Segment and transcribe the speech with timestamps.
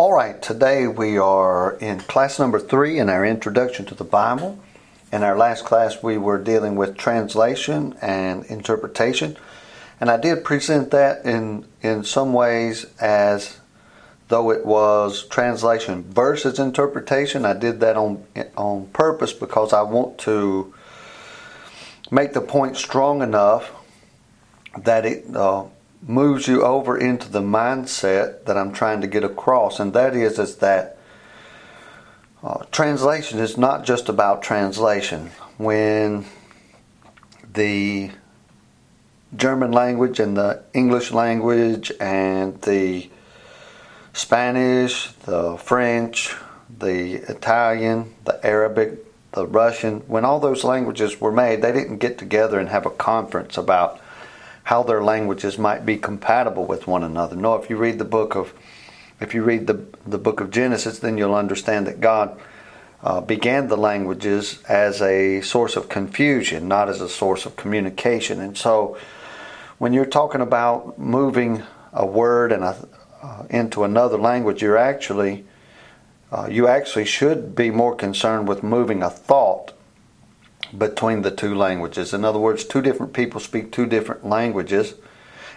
[0.00, 4.58] All right, today we are in class number three in our introduction to the Bible.
[5.12, 9.36] In our last class, we were dealing with translation and interpretation,
[10.00, 13.60] and I did present that in in some ways as
[14.28, 17.44] though it was translation versus interpretation.
[17.44, 18.24] I did that on
[18.56, 20.72] on purpose because I want to
[22.10, 23.70] make the point strong enough
[24.78, 25.64] that it uh,
[26.02, 30.38] moves you over into the mindset that I'm trying to get across, and that is
[30.38, 30.96] is that
[32.42, 35.30] uh, translation is not just about translation.
[35.58, 36.24] When
[37.52, 38.10] the
[39.36, 43.10] German language and the English language and the
[44.12, 46.34] Spanish, the French,
[46.78, 52.18] the Italian, the Arabic, the Russian, when all those languages were made, they didn't get
[52.18, 54.00] together and have a conference about
[54.64, 57.36] how their languages might be compatible with one another.
[57.36, 58.52] No, if you read the book of
[59.20, 62.38] if you read the the book of Genesis, then you'll understand that God
[63.02, 68.40] uh, began the languages as a source of confusion, not as a source of communication.
[68.40, 68.96] And so,
[69.78, 72.88] when you're talking about moving a word and a,
[73.22, 75.44] uh, into another language, you're actually
[76.32, 79.72] uh, you actually should be more concerned with moving a thought
[80.76, 82.14] between the two languages.
[82.14, 84.94] In other words, two different people speak two different languages,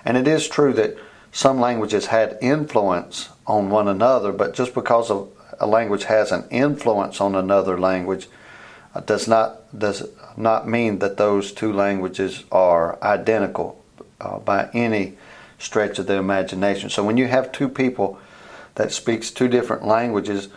[0.06, 0.98] and it is true that
[1.32, 5.12] some languages had influence on one another, but just because
[5.60, 8.28] a language has an influence on another language
[8.96, 13.84] uh, does not does not mean that those two languages are identical
[14.22, 15.14] uh, by any
[15.58, 16.90] stretch of the imagination.
[16.90, 18.20] So when you have two people
[18.76, 20.50] that speaks two different languages,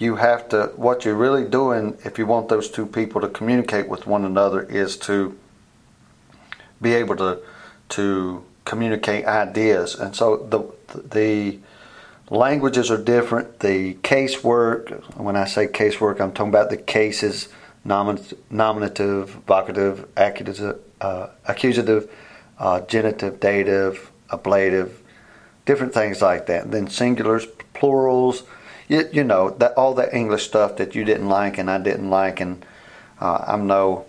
[0.00, 3.86] you have to what you're really doing if you want those two people to communicate
[3.86, 5.38] with one another is to
[6.82, 7.38] be able to
[7.90, 9.94] to communicate ideas.
[9.94, 10.60] And so the
[10.96, 11.58] the
[12.30, 13.60] languages are different.
[13.60, 17.48] The casework when i say casework i'm talking about the cases
[17.84, 22.10] nominative vocative accusative uh, accusative
[22.58, 25.02] uh, genitive dative ablative
[25.66, 26.64] different things like that.
[26.64, 28.44] And then singulars plurals
[28.90, 32.10] you, you know that all that English stuff that you didn't like and I didn't
[32.10, 32.64] like, and
[33.20, 34.04] uh, I'm no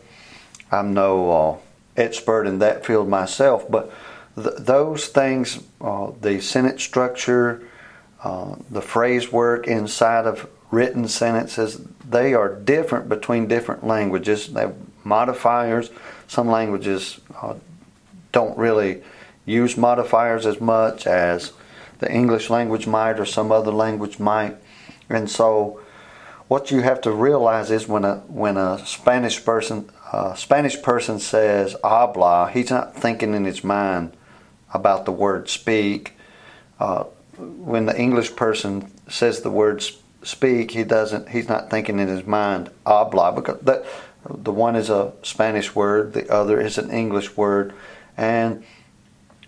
[0.71, 1.57] I'm no uh,
[1.95, 3.91] expert in that field myself, but
[4.35, 7.61] th- those things, uh, the sentence structure,
[8.23, 14.47] uh, the phrase work inside of written sentences, they are different between different languages.
[14.47, 15.91] They have modifiers.
[16.27, 17.55] Some languages uh,
[18.31, 19.03] don't really
[19.45, 21.51] use modifiers as much as
[21.99, 24.55] the English language might or some other language might.
[25.11, 25.79] And so,
[26.47, 31.19] what you have to realize is when a when a Spanish person a Spanish person
[31.19, 34.15] says habla, he's not thinking in his mind
[34.73, 36.17] about the word speak.
[36.79, 37.03] Uh,
[37.37, 39.83] when the English person says the word
[40.23, 41.29] speak, he doesn't.
[41.29, 43.85] He's not thinking in his mind habla because that
[44.29, 47.73] the one is a Spanish word, the other is an English word,
[48.17, 48.63] and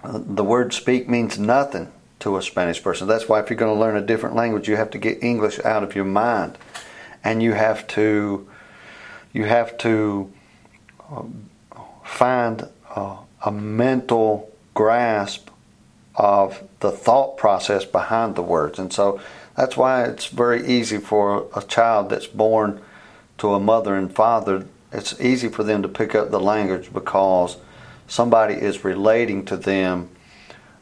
[0.04, 1.92] the word speak means nothing
[2.24, 3.08] to a Spanish person.
[3.08, 5.60] That's why if you're going to learn a different language, you have to get English
[5.66, 6.58] out of your mind,
[7.24, 8.48] and you have to
[9.34, 10.32] you have to
[11.12, 11.50] um,
[12.06, 15.50] find uh, a mental grasp
[16.16, 18.80] of the thought process behind the words.
[18.80, 19.20] And so
[19.58, 22.80] that's why it's very easy for a child that's born
[23.40, 27.58] to a mother and father, it's easy for them to pick up the language because
[28.08, 30.10] somebody is relating to them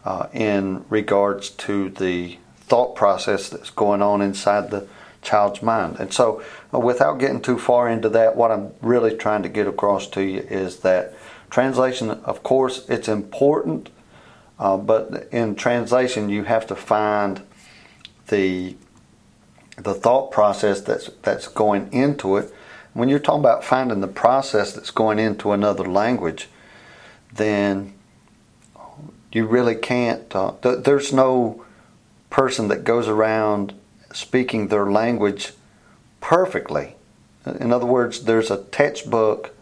[0.06, 4.88] uh, in regards to the thought process that's going on inside the
[5.22, 5.98] child's mind.
[6.00, 6.42] And so,
[6.74, 10.22] uh, without getting too far into that, what I'm really trying to get across to
[10.22, 11.14] you is that
[11.50, 13.90] translation, of course, it's important,
[14.58, 17.42] uh, but in translation, you have to find
[18.28, 18.76] the
[19.78, 22.54] the thought process that's that's going into it.
[22.94, 26.50] When you're talking about finding the process that's going into another language,
[27.34, 27.94] then
[29.32, 30.34] you really can't.
[30.36, 31.64] Uh, th- there's no
[32.30, 33.74] person that goes around
[34.14, 35.54] speaking their language
[36.20, 36.96] perfectly.
[37.46, 39.56] In other words, there's a textbook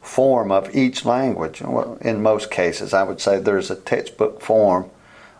[0.00, 1.62] form of each language.
[1.62, 4.90] Well, in most cases, I would say there's a textbook form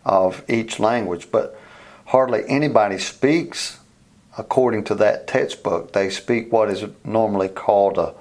[0.04, 1.58] of each language, but
[2.06, 3.78] hardly anybody speaks
[4.36, 5.92] according to that textbook.
[5.92, 8.14] They speak what is normally called a,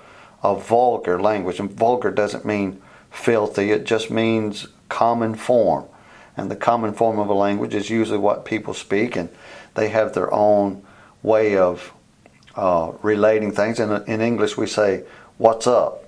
[0.43, 1.59] a vulgar language.
[1.59, 5.85] And vulgar doesn't mean filthy, it just means common form.
[6.37, 9.29] And the common form of a language is usually what people speak, and
[9.73, 10.83] they have their own
[11.23, 11.91] way of
[12.55, 13.79] uh, relating things.
[13.79, 15.03] In, in English, we say,
[15.37, 16.03] What's up?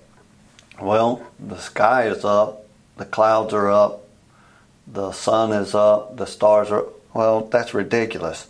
[0.79, 2.65] Well, the sky is up,
[2.97, 4.03] the clouds are up,
[4.85, 8.47] the sun is up, the stars are Well, that's ridiculous.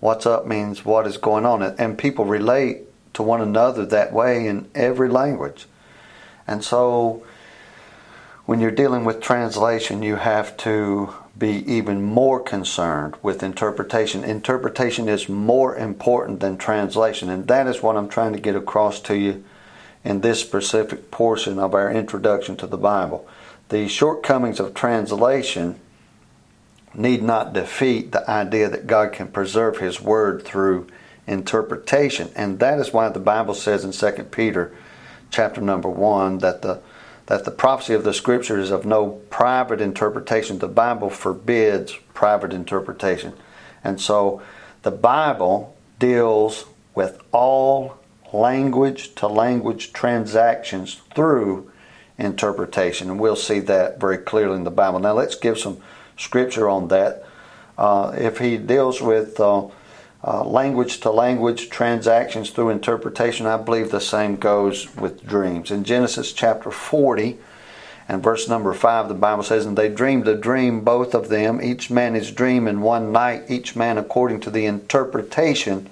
[0.00, 1.62] what's up means what is going on.
[1.62, 2.78] And people relate
[3.14, 5.66] to one another that way in every language.
[6.46, 7.22] And so
[8.52, 14.22] when you're dealing with translation, you have to be even more concerned with interpretation.
[14.22, 19.00] Interpretation is more important than translation, and that is what I'm trying to get across
[19.04, 19.42] to you
[20.04, 23.26] in this specific portion of our introduction to the Bible.
[23.70, 25.80] The shortcomings of translation
[26.92, 30.88] need not defeat the idea that God can preserve His Word through
[31.26, 34.76] interpretation, and that is why the Bible says in 2 Peter
[35.30, 36.82] chapter number 1 that the
[37.32, 40.58] that the prophecy of the scripture is of no private interpretation.
[40.58, 43.32] The Bible forbids private interpretation.
[43.82, 44.42] And so
[44.82, 47.96] the Bible deals with all
[48.34, 51.72] language to language transactions through
[52.18, 53.08] interpretation.
[53.08, 54.98] And we'll see that very clearly in the Bible.
[54.98, 55.78] Now let's give some
[56.18, 57.24] scripture on that.
[57.78, 59.68] Uh, if he deals with uh,
[60.24, 65.70] uh, language to language transactions through interpretation, I believe the same goes with dreams.
[65.70, 67.38] In Genesis chapter 40
[68.08, 71.60] and verse number 5, the Bible says, And they dreamed a dream, both of them,
[71.60, 75.88] each man his dream in one night, each man according to the interpretation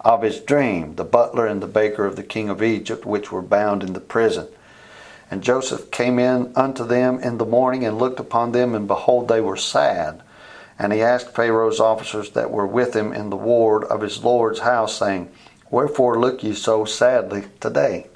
[0.00, 3.42] of his dream, the butler and the baker of the king of Egypt, which were
[3.42, 4.46] bound in the prison.
[5.30, 9.28] And Joseph came in unto them in the morning and looked upon them, and behold,
[9.28, 10.22] they were sad.
[10.78, 14.60] And he asked Pharaoh's officers that were with him in the ward of his Lord's
[14.60, 15.30] house, saying,
[15.70, 18.08] Wherefore look ye so sadly today?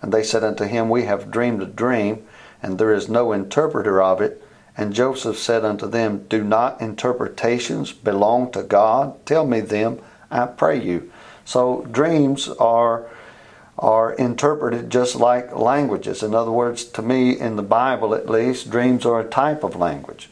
[0.00, 2.26] And they said unto him, We have dreamed a dream,
[2.62, 4.42] and there is no interpreter of it.
[4.76, 9.26] And Joseph said unto them, Do not interpretations belong to God?
[9.26, 9.98] Tell me them,
[10.30, 11.10] I pray you.
[11.44, 13.06] So dreams are
[13.78, 16.22] are interpreted just like languages.
[16.22, 19.76] In other words, to me, in the Bible at least, dreams are a type of
[19.76, 20.28] language.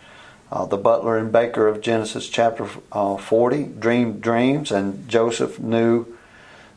[0.51, 6.07] Uh, the butler and baker of Genesis chapter uh, 40 dreamed dreams, and Joseph knew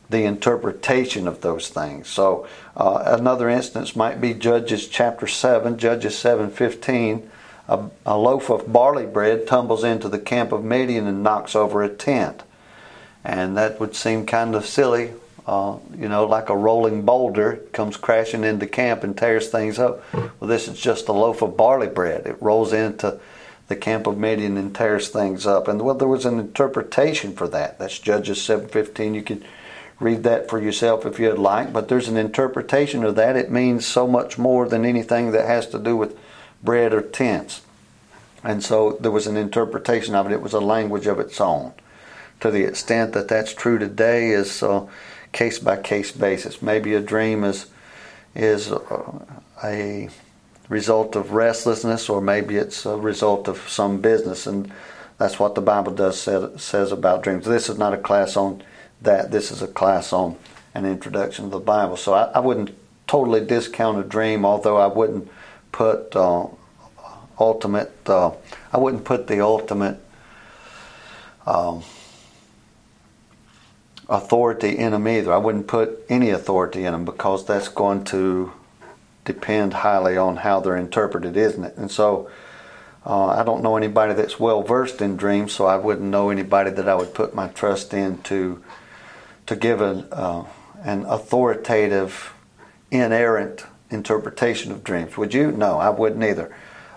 [0.09, 2.07] the interpretation of those things.
[2.07, 7.27] So uh, another instance might be Judges chapter 7, Judges 7:15.
[7.67, 11.83] A, a loaf of barley bread tumbles into the camp of Midian and knocks over
[11.83, 12.41] a tent.
[13.23, 15.11] And that would seem kind of silly,
[15.45, 20.01] uh, you know, like a rolling boulder comes crashing into camp and tears things up.
[20.13, 22.25] Well, this is just a loaf of barley bread.
[22.25, 23.19] It rolls into
[23.69, 25.67] the camp of Midian and tears things up.
[25.67, 27.79] And well, there was an interpretation for that.
[27.79, 29.13] That's Judges 7:15.
[29.13, 29.43] You can
[29.99, 33.35] read that for yourself if you'd like, but there's an interpretation of that.
[33.35, 36.17] It means so much more than anything that has to do with
[36.63, 37.61] bread or tents.
[38.43, 40.33] And so there was an interpretation of it.
[40.33, 41.73] It was a language of its own.
[42.39, 44.87] To the extent that that's true today is uh,
[45.31, 46.61] case by case basis.
[46.61, 47.67] Maybe a dream is
[48.33, 49.25] is uh,
[49.63, 50.09] a
[50.69, 54.47] result of restlessness, or maybe it's a result of some business.
[54.47, 54.71] And
[55.17, 57.45] that's what the Bible does say, says about dreams.
[57.45, 58.63] This is not a class on
[59.01, 59.31] that.
[59.31, 60.37] This is a class on
[60.73, 61.97] an introduction to the Bible.
[61.97, 62.77] So I, I wouldn't
[63.07, 65.29] totally discount a dream, although I wouldn't
[65.71, 66.47] put uh,
[67.39, 67.91] ultimate.
[68.05, 68.31] Uh,
[68.71, 69.99] I wouldn't put the ultimate.
[71.45, 71.83] Um,
[74.09, 75.31] authority in them either.
[75.31, 78.51] I wouldn't put any authority in them because that's going to
[79.33, 81.77] depend highly on how they're interpreted, isn't it?
[81.77, 82.31] And so
[83.05, 86.71] uh, I don't know anybody that's well versed in dreams, so I wouldn't know anybody
[86.71, 88.63] that I would put my trust in to
[89.45, 90.45] to give a, uh,
[90.83, 92.33] an authoritative,
[92.89, 95.15] inerrant interpretation of dreams.
[95.17, 95.51] Would you?
[95.51, 96.55] No, I wouldn't either.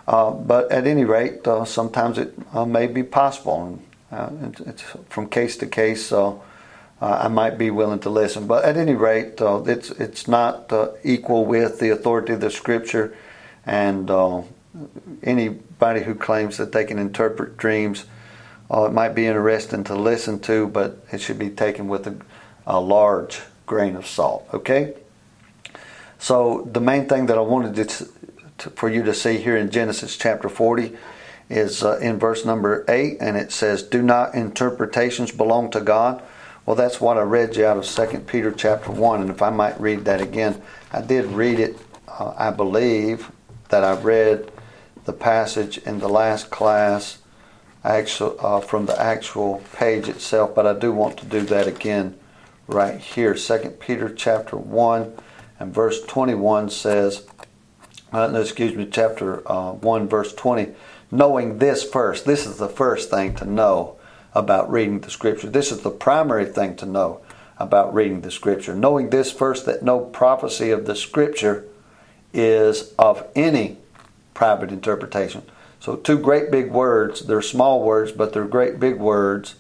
[0.08, 3.80] Uh, but at any rate, uh, sometimes it uh, may be possible.
[4.10, 6.04] And, uh, it's from case to case.
[6.06, 6.42] So
[7.02, 8.46] I might be willing to listen.
[8.46, 13.16] But at any rate, it's it's not uh, equal with the authority of the Scripture,
[13.66, 14.42] and uh,
[15.22, 18.04] anybody who claims that they can interpret dreams,
[18.70, 22.16] uh, it might be interesting to listen to, but it should be taken with a,
[22.66, 24.46] a large grain of salt.
[24.54, 24.94] Okay.
[26.18, 28.06] So the main thing that I wanted to,
[28.58, 30.96] to, for you to see here in Genesis chapter 40
[31.50, 36.22] is uh, in verse number 8, and it says, Do not interpretations belong to God?
[36.64, 39.22] Well, that's what I read you out of 2 Peter chapter 1.
[39.22, 41.76] And if I might read that again, I did read it,
[42.06, 43.32] uh, I believe
[43.70, 44.52] that I read
[45.04, 47.18] the passage in the last class
[47.82, 52.16] actual, uh, from the actual page itself, but I do want to do that again
[52.68, 53.34] right here.
[53.34, 55.12] 2 Peter chapter 1
[55.58, 57.26] and verse 21 says,
[58.12, 60.74] uh, no, excuse me, chapter uh, 1, verse 20.
[61.10, 63.96] Knowing this first, this is the first thing to know
[64.34, 65.48] about reading the Scripture.
[65.48, 67.20] This is the primary thing to know
[67.58, 68.74] about reading the Scripture.
[68.74, 71.66] Knowing this first, that no prophecy of the Scripture
[72.32, 73.76] is of any
[74.34, 75.42] private interpretation.
[75.80, 77.26] So, two great big words.
[77.26, 79.56] They're small words, but they're great big words.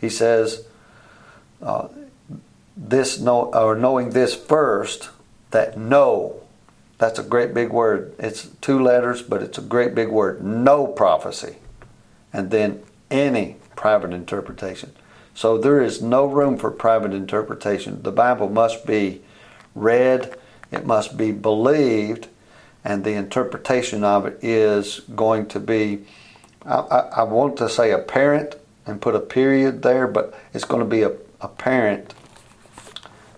[0.00, 0.66] He says,
[1.60, 1.88] uh,
[2.76, 5.10] this know, or knowing this first,
[5.50, 6.40] that no,
[6.98, 8.14] that's a great big word.
[8.18, 10.42] It's two letters, but it's a great big word.
[10.42, 11.56] No prophecy.
[12.32, 14.92] And then any private interpretation.
[15.32, 18.02] So there is no room for private interpretation.
[18.02, 19.22] The Bible must be
[19.74, 20.36] read,
[20.70, 22.28] it must be believed,
[22.84, 26.04] and the interpretation of it is going to be,
[26.66, 30.80] I, I, I want to say apparent and put a period there, but it's going
[30.80, 32.12] to be a, apparent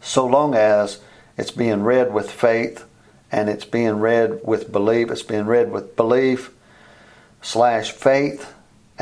[0.01, 1.01] so long as
[1.39, 2.85] it's being read with faith
[3.31, 5.09] and it's being read with belief.
[5.13, 6.51] It's being read with belief
[7.43, 8.52] slash faith,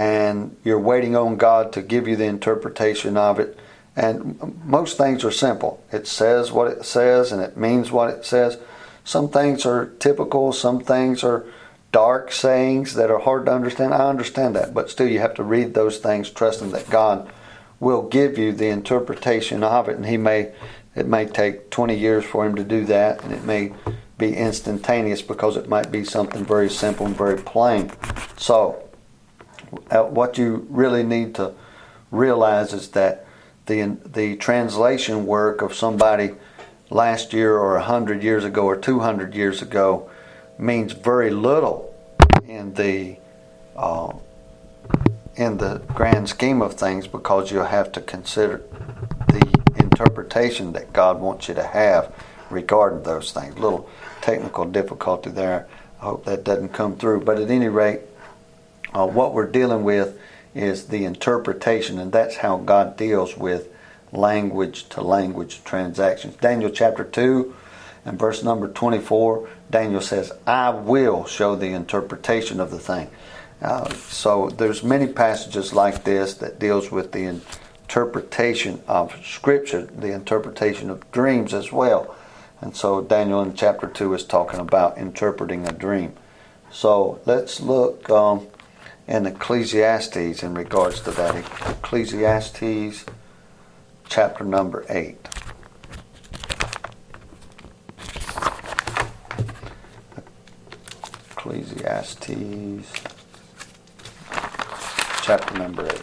[0.01, 3.59] and you're waiting on God to give you the interpretation of it.
[3.95, 5.85] And most things are simple.
[5.93, 8.57] It says what it says and it means what it says.
[9.05, 11.45] Some things are typical, some things are
[11.93, 13.93] dark sayings that are hard to understand.
[13.93, 17.31] I understand that, but still, you have to read those things, trusting that God
[17.79, 20.53] will give you the interpretation of it, and He may.
[20.97, 23.73] It may take 20 years for him to do that, and it may
[24.19, 27.93] be instantaneous because it might be something very simple and very plain.
[28.37, 28.90] So,
[29.91, 31.55] what you really need to
[32.11, 33.27] realize is that
[33.67, 36.31] the the translation work of somebody
[36.91, 40.11] last year or 100 years ago or 200 years ago
[40.59, 41.95] means very little
[42.47, 43.17] in the
[43.77, 44.13] uh,
[45.37, 48.63] in the grand scheme of things because you'll have to consider
[49.29, 52.13] the interpretation that God wants you to have
[52.51, 53.57] regarding those things.
[53.59, 53.89] Little
[54.21, 55.69] technical difficulty there.
[56.01, 57.21] I hope that doesn't come through.
[57.21, 58.01] But at any rate,
[58.95, 60.19] uh, what we're dealing with
[60.55, 63.69] is the interpretation, and that's how God deals with
[64.13, 66.37] language to language transactions.
[66.37, 67.55] Daniel chapter 2
[68.05, 73.11] and verse number 24, Daniel says, I will show the interpretation of the thing.
[73.63, 77.41] Uh, so there's many passages like this that deals with the
[77.85, 82.17] interpretation of Scripture, the interpretation of dreams as well.
[82.61, 86.15] And so Daniel in chapter 2 is talking about interpreting a dream.
[86.71, 88.47] So let's look um,
[89.11, 91.35] in Ecclesiastes in regards to that.
[91.35, 93.05] Ecclesiastes
[94.09, 95.17] chapter number 8.
[101.33, 102.93] Ecclesiastes
[105.23, 106.03] chapter number 8.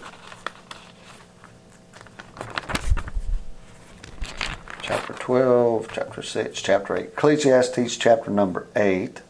[4.81, 7.05] chapter 12, chapter 6, chapter 8.
[7.05, 9.21] Ecclesiastes chapter number 8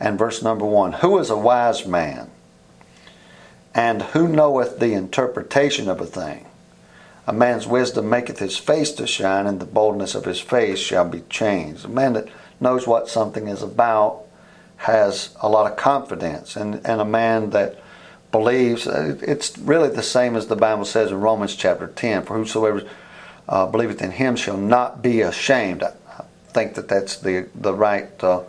[0.00, 0.94] and verse number 1.
[0.94, 2.32] Who is a wise man?
[3.74, 6.46] And who knoweth the interpretation of a thing?
[7.26, 11.08] A man's wisdom maketh his face to shine, and the boldness of his face shall
[11.08, 11.84] be changed.
[11.84, 14.22] A man that knows what something is about
[14.78, 17.80] has a lot of confidence, and, and a man that
[18.32, 22.88] believes, it's really the same as the Bible says in Romans chapter 10 For whosoever
[23.48, 25.82] uh, believeth in him shall not be ashamed.
[25.82, 28.42] I think that that's the, the right uh,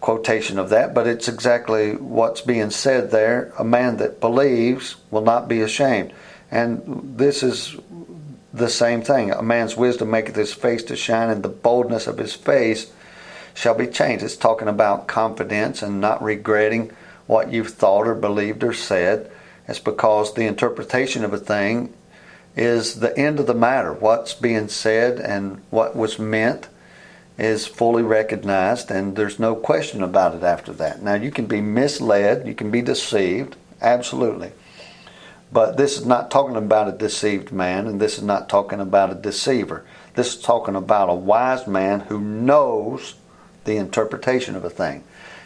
[0.00, 3.52] quotation of that, but it's exactly what's being said there.
[3.58, 6.12] A man that believes will not be ashamed.
[6.50, 7.76] And this is
[8.52, 9.30] the same thing.
[9.30, 12.92] A man's wisdom maketh his face to shine, and the boldness of his face
[13.54, 14.24] shall be changed.
[14.24, 16.92] It's talking about confidence and not regretting
[17.26, 19.30] what you've thought or believed or said.
[19.66, 21.92] It's because the interpretation of a thing
[22.56, 23.92] is the end of the matter.
[23.92, 26.68] What's being said and what was meant
[27.38, 31.00] is fully recognized, and there's no question about it after that.
[31.00, 34.50] Now, you can be misled, you can be deceived, absolutely.
[35.52, 39.12] But this is not talking about a deceived man, and this is not talking about
[39.12, 39.84] a deceiver.
[40.14, 43.14] This is talking about a wise man who knows
[43.64, 45.04] the interpretation of a thing.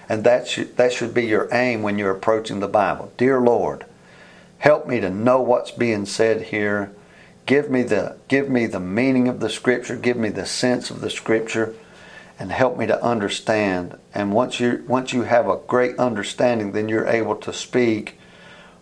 [0.08, 3.12] And that should, that should be your aim when you're approaching the Bible.
[3.16, 3.84] Dear Lord,
[4.58, 6.90] help me to know what's being said here
[7.46, 11.00] Give me the give me the meaning of the scripture, give me the sense of
[11.00, 11.74] the scripture
[12.38, 13.98] and help me to understand.
[14.14, 18.18] And once you once you have a great understanding, then you're able to speak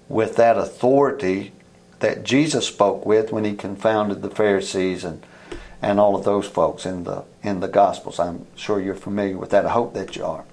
[0.09, 1.53] with that authority
[2.01, 5.25] that Jesus spoke with when he confounded the Pharisees and
[5.83, 8.19] and all of those folks in the in the Gospels.
[8.19, 9.67] I'm sure you're familiar with that.
[9.67, 10.45] I hope that you are.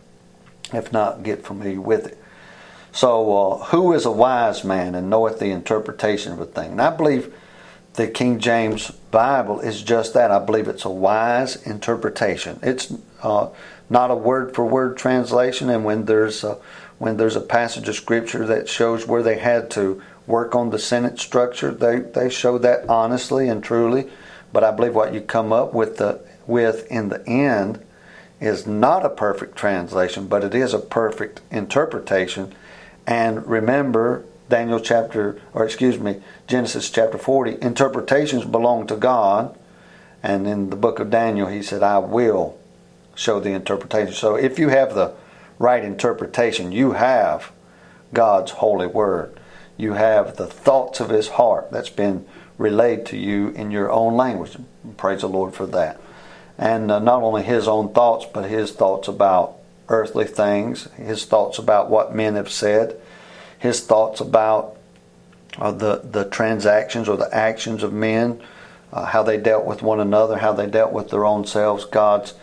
[0.73, 2.17] If not, get familiar with it.
[2.91, 6.71] So, uh, who is a wise man and knoweth the interpretation of a thing?
[6.71, 7.33] And I believe
[7.97, 10.29] the King James Bible is just that.
[10.29, 12.59] I believe it's a wise interpretation.
[12.61, 13.49] It's uh,
[13.89, 16.59] not a word for word translation, and when there's a,
[16.99, 20.77] when there's a passage of scripture that shows where they had to work on the
[20.77, 24.07] sentence structure, they they show that honestly and truly.
[24.53, 27.83] But I believe what you come up with the with in the end
[28.39, 32.53] is not a perfect translation, but it is a perfect interpretation.
[33.07, 39.57] And remember, Daniel chapter, or excuse me, Genesis chapter 40, interpretations belong to God.
[40.23, 42.57] And in the book of Daniel, he said, I will
[43.15, 44.13] show the interpretation.
[44.13, 45.13] So if you have the
[45.59, 47.51] right interpretation, you have
[48.13, 49.37] God's holy word.
[49.75, 52.25] You have the thoughts of his heart that's been
[52.57, 54.55] relayed to you in your own language.
[54.95, 55.99] Praise the Lord for that.
[56.57, 59.57] And uh, not only his own thoughts, but his thoughts about
[59.89, 62.99] earthly things, his thoughts about what men have said,
[63.59, 64.76] his thoughts about
[65.59, 68.41] uh, the, the transactions or the actions of men,
[68.93, 72.33] uh, how they dealt with one another, how they dealt with their own selves, God's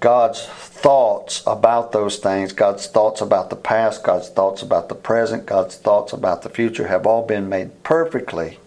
[0.00, 5.46] God's thoughts about those things, God's thoughts about the past, God's thoughts about the present,
[5.46, 8.58] God's thoughts about the future have all been made perfectly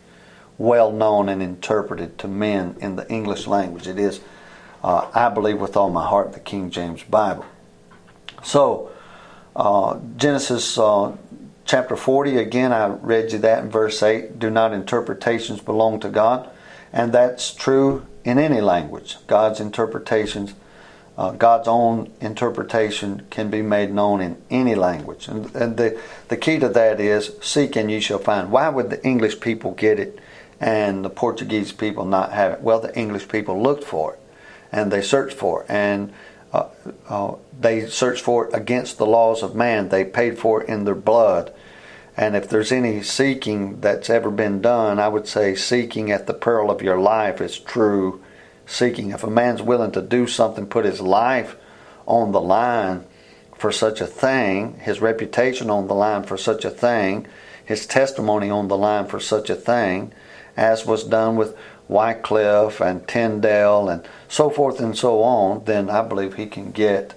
[0.57, 3.86] well known and interpreted to men in the English language.
[3.86, 4.22] It is,
[4.81, 7.45] uh, I believe, with all my heart, the King James Bible.
[8.41, 8.91] So,
[9.57, 11.17] uh, Genesis uh,
[11.65, 14.39] chapter 40, again, I read you that in verse 8.
[14.39, 16.50] Do not interpretations belong to God?
[16.93, 19.17] And that's true in any language.
[19.27, 20.53] God's interpretations,
[21.17, 25.27] uh, God's own interpretation can be made known in any language.
[25.27, 28.51] And, and the, the key to that is seek and you shall find.
[28.51, 30.19] Why would the English people get it
[30.62, 32.62] and the Portuguese people not have it?
[32.62, 34.19] Well, the English people looked for it
[34.72, 35.69] and they searched for it.
[35.69, 36.13] And
[36.55, 36.69] uh,
[37.09, 39.89] uh, they searched for it against the laws of man.
[39.89, 41.53] They paid for it in their blood.
[42.17, 46.33] And if there's any seeking that's ever been done, I would say seeking at the
[46.33, 48.21] peril of your life is true
[48.65, 49.12] seeking.
[49.12, 51.57] If a man's willing to do something, put his life
[52.05, 53.05] on the line
[53.57, 57.27] for such a thing, his reputation on the line for such a thing,
[57.65, 60.13] his testimony on the line for such a thing,
[60.55, 61.57] as was done with
[61.88, 67.13] Wycliffe and Tyndale and so forth and so on, then I believe he can get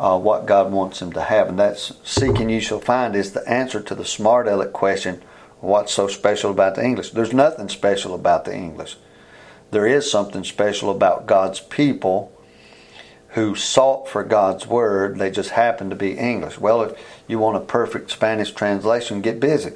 [0.00, 1.48] uh, what God wants him to have.
[1.48, 5.22] And that's seeking you shall find is the answer to the smart aleck question
[5.60, 7.10] what's so special about the English?
[7.10, 8.96] There's nothing special about the English.
[9.70, 12.32] There is something special about God's people
[13.28, 15.18] who sought for God's word.
[15.18, 16.58] They just happen to be English.
[16.58, 19.72] Well, if you want a perfect Spanish translation, get busy.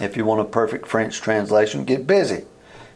[0.00, 2.44] If you want a perfect French translation, get busy.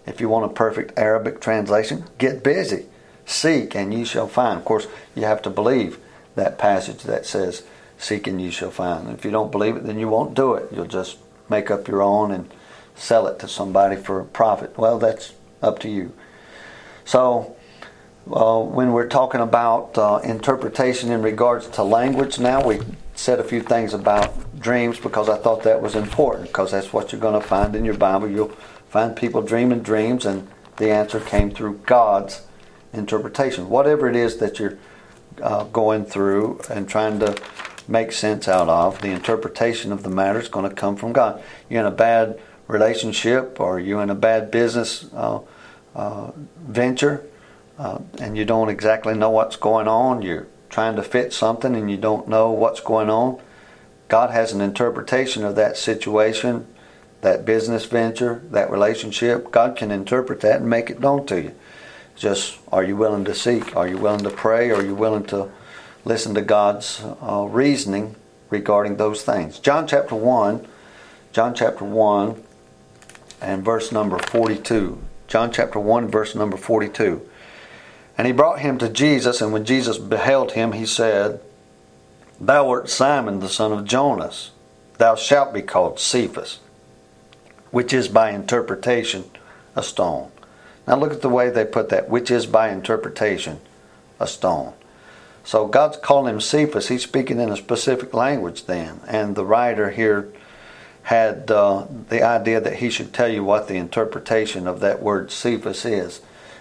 [0.07, 2.87] If you want a perfect Arabic translation, get busy.
[3.25, 4.59] Seek and you shall find.
[4.59, 5.99] Of course, you have to believe
[6.35, 7.63] that passage that says,
[7.99, 9.09] Seek and you shall find.
[9.11, 10.73] If you don't believe it, then you won't do it.
[10.73, 12.51] You'll just make up your own and
[12.97, 14.77] sell it to somebody for a profit.
[14.77, 16.13] Well, that's up to you.
[17.05, 17.57] So,
[18.31, 22.81] uh, when we're talking about uh, interpretation in regards to language, now we
[23.15, 27.13] said a few things about dreams because I thought that was important because that's what
[27.13, 28.29] you're going to find in your Bible.
[28.29, 28.53] You'll
[28.93, 32.43] find people dreaming dreams, and the answer came through God's
[32.93, 33.71] interpretation.
[33.71, 34.77] Whatever it is that you're
[35.41, 37.35] uh, going through and trying to
[37.89, 41.43] make sense out of, the interpretation of the matter is going to come from God.
[41.71, 45.41] You're in a bad relationship or you're in a bad business uh,
[45.95, 47.25] uh, venture
[47.79, 51.91] uh, and you don't exactly know what's going on, you're trying to fit something and
[51.91, 53.41] you don't know what's going on.
[54.09, 56.67] God has an interpretation of that situation
[57.23, 61.55] that business venture, that relationship, God can interpret that and make it known to you.
[62.17, 63.75] Just are you willing to seek?
[63.75, 64.71] Are you willing to pray?
[64.71, 65.51] Are you willing to
[66.05, 68.17] listen to God's uh, reasoning
[68.51, 69.61] regarding those things?
[69.61, 70.67] John chapter 1,
[71.33, 72.43] John chapter 1
[73.41, 75.01] and verse number 42.
[75.29, 77.27] John chapter 1, verse number 42.
[78.19, 81.41] And he brought him to Jesus, and when Jesus beheld him, he said,
[82.41, 84.51] Thou art Simon the son of Jonas.
[84.99, 86.59] Thou shalt be called Cephas
[87.73, 89.25] which is by interpretation
[89.75, 90.31] a stone.
[90.87, 93.61] Now look at the way they put that, which is by interpretation
[94.21, 94.75] a stone.
[95.45, 96.89] So God's calling him Cephas.
[96.89, 99.01] He's speaking in a specific language then.
[99.09, 100.29] And the writer here
[101.05, 105.33] had uh, the idea that he should tell you what the interpretation of that word
[105.33, 106.21] Cephas is.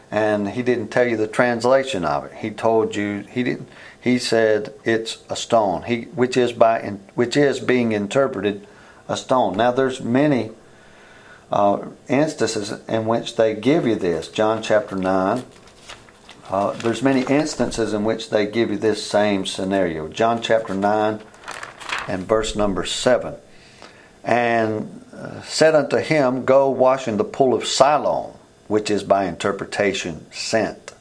[0.09, 2.33] And he didn't tell you the translation of it.
[2.39, 3.69] He told you he didn't.
[3.99, 5.83] He said it's a stone.
[5.83, 6.81] He which is by
[7.15, 8.67] which is being interpreted
[9.07, 9.55] a stone.
[9.55, 10.51] Now there's many
[11.51, 14.27] uh, instances in which they give you this.
[14.29, 15.43] John chapter 9.
[16.49, 20.07] Uh, there's many instances in which they give you this same scenario.
[20.07, 21.21] John chapter 9
[22.07, 23.35] and verse number 7.
[24.23, 28.33] And uh, said unto him, Go wash in the pool of Siloam,
[28.67, 30.93] which is by interpretation sent.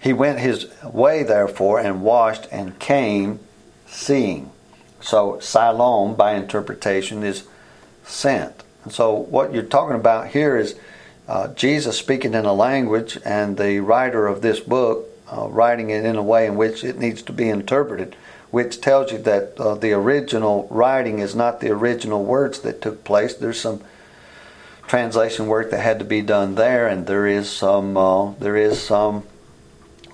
[0.00, 3.40] He went his way, therefore, and washed and came
[3.86, 4.52] seeing.
[5.00, 7.44] So, Siloam, by interpretation, is
[8.04, 8.62] sent.
[8.88, 10.74] And so, what you're talking about here is
[11.28, 16.06] uh, Jesus speaking in a language, and the writer of this book uh, writing it
[16.06, 18.16] in a way in which it needs to be interpreted.
[18.50, 23.04] which tells you that uh, the original writing is not the original words that took
[23.04, 23.34] place.
[23.34, 23.84] There's some
[24.86, 28.80] translation work that had to be done there, and there is some uh, there is
[28.80, 29.24] some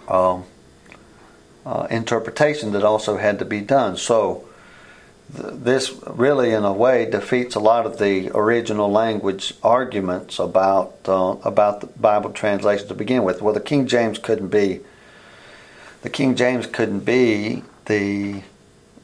[0.09, 0.43] um,
[1.65, 3.97] uh, interpretation that also had to be done.
[3.97, 4.49] So
[5.29, 11.37] this really, in a way, defeats a lot of the original language arguments about uh,
[11.43, 13.43] about the Bible translation to begin with.
[13.43, 14.81] Well, the King James couldn't be
[16.03, 18.43] the King James couldn't be the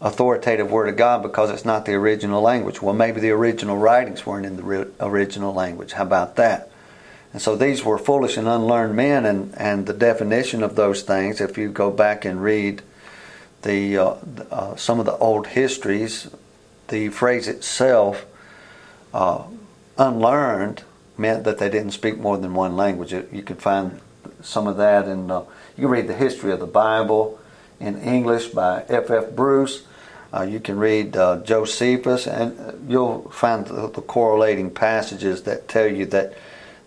[0.02, 2.82] authoritative word of God because it's not the original language.
[2.82, 5.92] Well, maybe the original writings weren't in the re- original language.
[5.92, 6.70] How about that?
[7.32, 11.40] And so these were foolish and unlearned men, and, and the definition of those things,
[11.40, 12.82] if you go back and read
[13.62, 14.14] the uh,
[14.50, 16.30] uh, some of the old histories,
[16.88, 18.24] the phrase itself,
[19.12, 19.44] uh,
[19.98, 20.82] unlearned,
[21.16, 23.12] meant that they didn't speak more than one language.
[23.12, 24.00] You can find
[24.42, 25.44] some of that in, uh,
[25.76, 27.38] you can read the history of the Bible
[27.78, 29.10] in English by F.
[29.10, 29.30] F.
[29.32, 29.84] Bruce.
[30.32, 35.88] Uh, you can read uh, Josephus, and you'll find the, the, correlating passages that tell
[35.88, 36.34] you that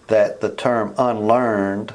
[0.07, 1.93] that the term unlearned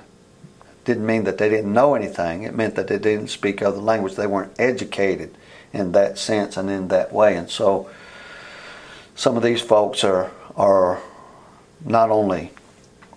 [0.88, 2.44] didn't mean that they didn't know anything.
[2.44, 4.14] It meant that they didn't speak other language.
[4.14, 5.37] They weren't educated
[5.70, 7.37] in that sense and in that way.
[7.37, 7.90] And so,
[9.14, 11.01] some of these folks are are
[11.85, 12.51] not only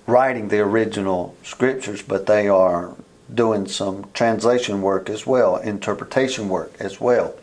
[0.06, 2.94] writing the original scriptures, but they are
[3.34, 7.34] doing some translation work as well, interpretation work as well.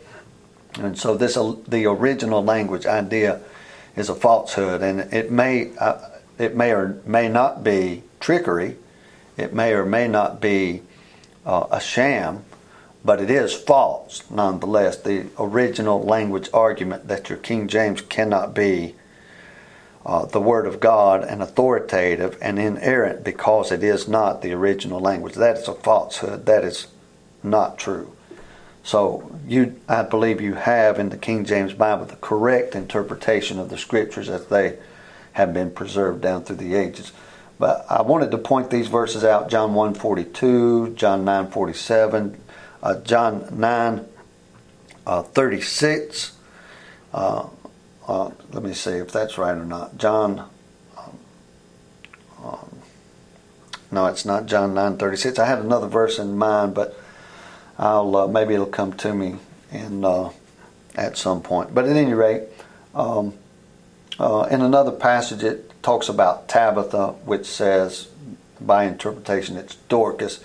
[0.75, 3.41] And so this uh, the original language idea
[3.95, 5.97] is a falsehood, and it may uh,
[6.37, 8.77] it may or may not be trickery,
[9.39, 10.81] it may or may not be
[11.45, 12.43] uh, a sham,
[13.03, 14.97] but it is false nonetheless.
[14.97, 18.95] The original language argument that your King James cannot be
[20.05, 24.99] uh, the Word of God and authoritative and inerrant because it is not the original
[24.99, 25.35] language.
[25.35, 26.45] That is a falsehood.
[26.45, 26.87] That is
[27.43, 28.15] not true.
[28.83, 33.69] So you, I believe you have in the King James Bible the correct interpretation of
[33.69, 34.77] the Scriptures as they
[35.33, 37.11] have been preserved down through the ages.
[37.59, 42.37] But I wanted to point these verses out: John 1:42, John 9:47,
[42.81, 44.05] uh, John 9
[45.05, 46.37] uh, 36.
[47.13, 47.47] Uh,
[48.07, 49.97] uh, let me see if that's right or not.
[49.97, 50.49] John.
[50.97, 51.19] Um,
[52.43, 52.69] um,
[53.91, 55.37] no, it's not John 9:36.
[55.37, 56.97] I had another verse in mind, but
[57.77, 59.35] I'll uh, maybe it'll come to me
[59.69, 60.29] in uh,
[60.95, 61.75] at some point.
[61.75, 62.43] But at any rate,
[62.95, 63.33] um,
[64.17, 68.07] in another passage it talks about Tabitha, which says
[68.59, 70.43] by interpretation it's Dorcas,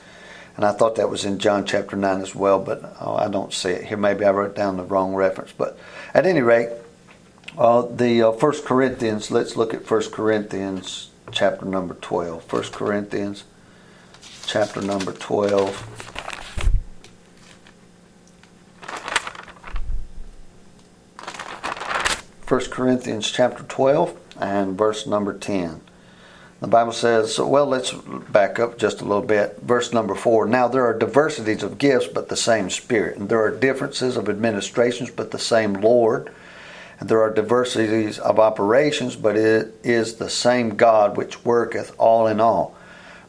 [0.56, 3.52] and I thought that was in John chapter nine as well, but uh, I don't
[3.52, 3.96] see it here.
[3.96, 5.52] Maybe I wrote down the wrong reference.
[5.52, 5.76] But
[6.12, 6.70] at any rate,
[7.58, 9.30] uh, the uh, First Corinthians.
[9.30, 12.44] Let's look at First Corinthians chapter number twelve.
[12.44, 13.44] First Corinthians
[14.46, 15.74] chapter number twelve.
[22.42, 25.80] First Corinthians chapter 12 and verse number 10.
[26.60, 29.58] The Bible says, well, let's back up just a little bit.
[29.60, 33.18] Verse number 4 Now there are diversities of gifts, but the same Spirit.
[33.18, 36.32] And there are differences of administrations, but the same Lord.
[36.98, 42.26] And there are diversities of operations, but it is the same God which worketh all
[42.26, 42.76] in all.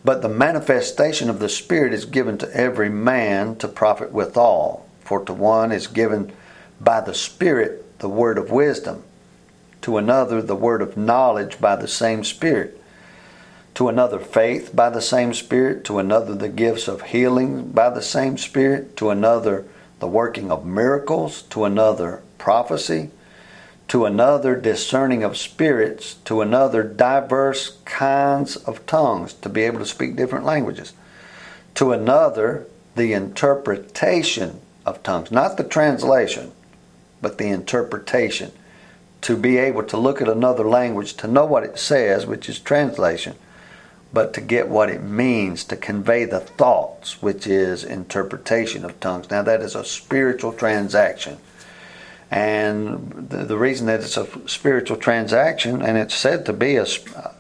[0.06, 4.88] But the manifestation of the Spirit is given to every man to profit withal.
[5.02, 6.32] For to one is given
[6.80, 9.04] by the Spirit the word of wisdom,
[9.86, 12.82] to another the word of knowledge by the same Spirit,
[13.76, 18.02] to another faith by the same Spirit, to another the gifts of healing by the
[18.02, 19.63] same Spirit, to another
[20.00, 23.12] the working of miracles, to another prophecy,
[23.88, 29.86] to another discerning of spirits, to another diverse kinds of tongues, to be able to
[29.86, 30.93] speak different languages,
[31.76, 36.52] to another the interpretation of tongues, not the translation
[37.21, 38.52] but the interpretation.
[39.26, 42.60] To be able to look at another language, to know what it says, which is
[42.60, 43.36] translation,
[44.14, 49.32] but to get what it means, to convey the thoughts, which is interpretation of tongues.
[49.32, 51.38] Now, that is a spiritual transaction.
[52.30, 56.86] And the, the reason that it's a spiritual transaction, and it's said to be a,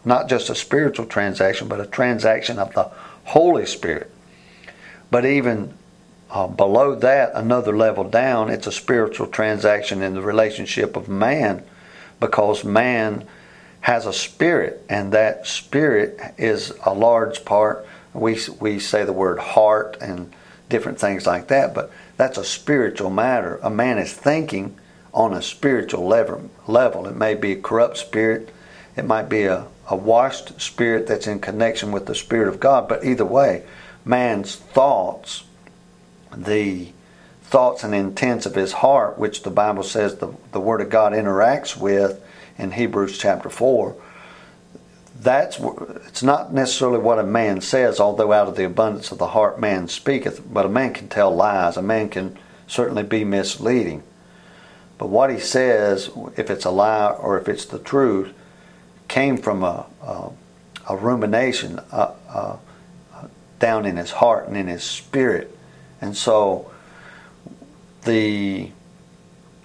[0.03, 2.89] not just a spiritual transaction, but a transaction of the
[3.25, 4.09] Holy Spirit.
[5.11, 5.77] But even
[6.31, 11.63] uh, below that, another level down, it's a spiritual transaction in the relationship of man
[12.25, 13.27] because man
[13.81, 17.85] has a spirit, and that spirit is a large part.
[18.13, 20.33] We, we say the word heart and
[20.67, 23.59] different things like that, but that's a spiritual matter.
[23.61, 24.75] A man is thinking
[25.13, 26.49] on a spiritual level.
[26.65, 27.05] level.
[27.05, 28.49] It may be a corrupt spirit,
[28.97, 32.87] it might be a, a washed spirit that's in connection with the Spirit of God,
[32.87, 33.65] but either way,
[34.03, 35.43] man's thoughts
[36.35, 36.87] the
[37.47, 41.13] thoughts and intents of his heart, which the Bible says the, the Word of God
[41.13, 42.21] interacts with
[42.57, 43.95] in Hebrews chapter 4,
[45.19, 45.59] that's
[46.07, 49.59] it's not necessarily what a man says, although out of the abundance of the heart
[49.59, 50.41] man speaketh.
[50.51, 51.77] But a man can tell lies.
[51.77, 54.03] A man can certainly be misleading.
[54.97, 58.33] But what he says, if it's a lie or if it's the truth,
[59.07, 60.29] came from a, a,
[60.89, 62.57] a rumination uh, uh,
[63.59, 65.57] down in his heart and in his spirit.
[66.01, 66.71] And so
[68.05, 68.71] the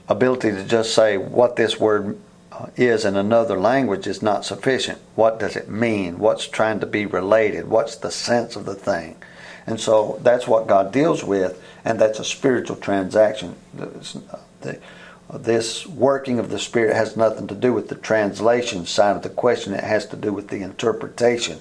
[0.08, 2.18] ability to just say what this word
[2.50, 4.98] uh, is in another language is not sufficient.
[5.14, 6.18] What does it mean?
[6.18, 7.68] What's trying to be related?
[7.68, 9.16] What's the sense of the thing?
[9.66, 13.54] And so that's what God deals with, and that's a spiritual transaction.
[15.32, 19.30] This working of the Spirit has nothing to do with the translation side of the
[19.30, 21.60] question, it has to do with the interpretation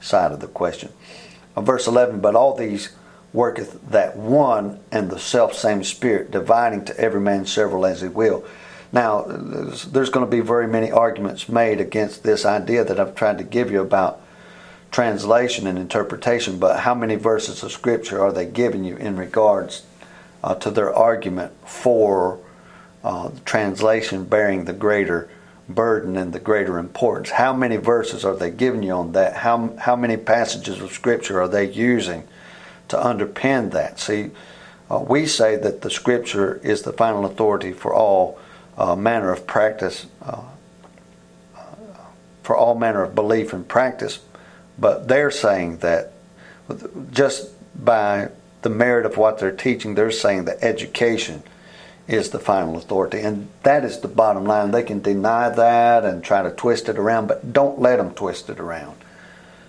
[0.00, 0.92] side of the question.
[1.56, 2.90] Verse 11, but all these
[3.32, 8.08] worketh that one and the self same Spirit, dividing to every man several as he
[8.08, 8.44] will.
[8.90, 13.38] Now, there's going to be very many arguments made against this idea that I've tried
[13.38, 14.22] to give you about
[14.90, 19.82] translation and interpretation, but how many verses of Scripture are they giving you in regards
[20.42, 22.38] uh, to their argument for
[23.04, 25.28] uh, translation bearing the greater
[25.68, 27.28] burden and the greater importance?
[27.28, 29.36] How many verses are they giving you on that?
[29.36, 32.26] How, how many passages of Scripture are they using
[32.88, 33.98] to underpin that?
[34.00, 34.30] See,
[34.90, 38.38] uh, we say that the Scripture is the final authority for all
[38.76, 40.42] uh, manner of practice, uh,
[41.56, 41.60] uh,
[42.42, 44.20] for all manner of belief and practice,
[44.78, 46.12] but they're saying that
[47.10, 47.50] just
[47.84, 48.30] by
[48.62, 51.42] the merit of what they're teaching, they're saying that education
[52.06, 53.20] is the final authority.
[53.20, 54.70] And that is the bottom line.
[54.70, 58.48] They can deny that and try to twist it around, but don't let them twist
[58.48, 58.96] it around.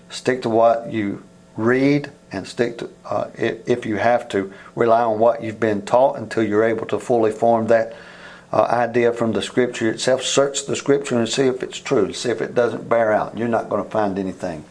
[0.10, 1.24] Stick to what you
[1.58, 6.18] read and stick to, uh, if you have to, rely on what you've been taught
[6.18, 7.96] until you're able to fully form that
[8.52, 10.24] uh, idea from the scripture itself.
[10.24, 13.38] Search the scripture and see if it's true, see if it doesn't bear out.
[13.38, 14.66] You're not going to find anything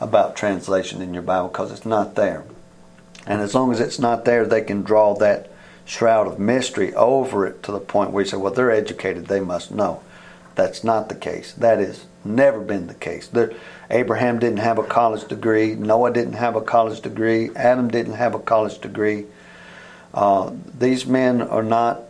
[0.00, 2.44] about translation in your Bible because it's not there.
[3.26, 5.50] And as long as it's not there, they can draw that
[5.84, 9.40] shroud of mystery over it to the point where you say, well, they're educated, they
[9.40, 10.02] must know.
[10.54, 11.52] That's not the case.
[11.52, 13.28] That has never been the case.
[13.28, 13.52] There,
[13.90, 15.74] Abraham didn't have a college degree.
[15.74, 17.50] Noah didn't have a college degree.
[17.56, 19.24] Adam didn't have a college degree.
[20.12, 22.02] Uh, these men are not,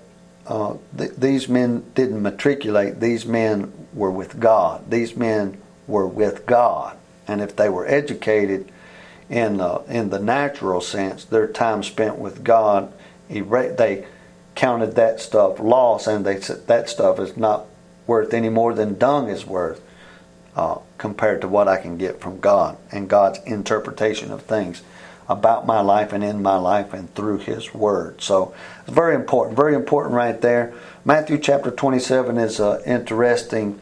[0.47, 3.01] uh, th- these men didn't matriculate.
[3.01, 4.91] These men were with God.
[4.91, 6.97] These men were with God.
[7.29, 8.71] And if they were educated
[9.29, 12.93] in the, in the natural sense, their time spent with God,
[13.29, 14.07] they
[14.55, 17.67] counted that stuff loss, and they said that stuff is not
[18.09, 19.81] worth any more than dung is worth
[20.59, 24.83] uh, compared to what I can get from God and God's interpretation of things
[25.29, 28.21] about my life and in my life and through His Word.
[28.21, 30.75] So it's very important, very important right there.
[31.05, 33.79] Matthew chapter 27 is interesting.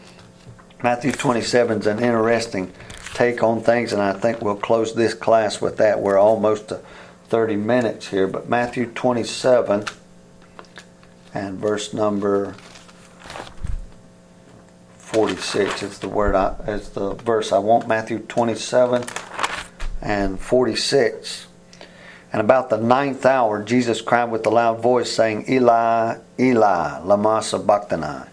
[0.82, 2.74] Matthew 27 is an interesting
[3.14, 6.00] take on things, and I think we'll close this class with that.
[6.00, 6.82] We're almost to
[7.28, 9.86] 30 minutes here, but Matthew 27
[11.32, 12.54] and verse number
[15.16, 17.88] 46 It's the word I, it's the verse I want.
[17.88, 19.02] Matthew 27
[20.02, 21.46] and 46.
[22.34, 27.42] And about the ninth hour, Jesus cried with a loud voice, saying, Eli, Eli, lama
[27.42, 28.28] sabachthani.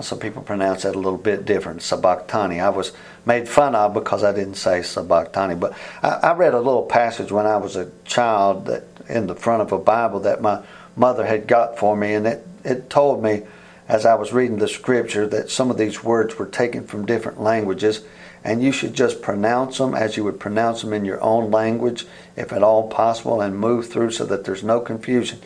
[0.00, 2.58] Some people pronounce that a little bit different, sabachthani.
[2.58, 2.90] I was
[3.24, 5.54] made fun of because I didn't say sabachthani.
[5.54, 9.36] But I, I, read a little passage when I was a child that in the
[9.36, 10.64] front of a Bible that my
[10.96, 13.42] mother had got for me, and it, it told me
[13.88, 17.40] as I was reading the scripture that some of these words were taken from different
[17.40, 18.04] languages,
[18.44, 22.06] and you should just pronounce them as you would pronounce them in your own language,
[22.36, 25.40] if at all possible, and move through so that there's no confusion.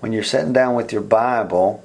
[0.00, 1.84] When you're sitting down with your Bible,